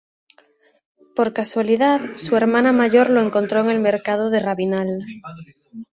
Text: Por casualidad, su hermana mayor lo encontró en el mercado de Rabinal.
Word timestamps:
Por 1.15 1.31
casualidad, 1.31 2.01
su 2.15 2.35
hermana 2.35 2.71
mayor 2.73 3.11
lo 3.11 3.21
encontró 3.21 3.61
en 3.63 3.69
el 3.69 3.79
mercado 3.79 4.31
de 4.31 4.39
Rabinal. 4.39 4.87